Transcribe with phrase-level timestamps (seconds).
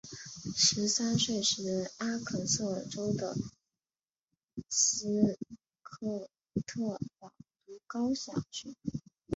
[0.57, 3.35] 十三岁时阿肯色州的
[4.67, 5.37] 斯
[5.83, 6.27] 科
[6.65, 7.31] 特堡
[7.67, 8.73] 读高小学。